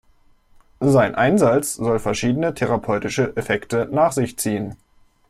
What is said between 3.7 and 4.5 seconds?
nach sich